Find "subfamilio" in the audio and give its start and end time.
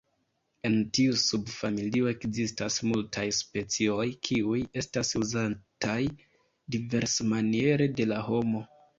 1.23-2.07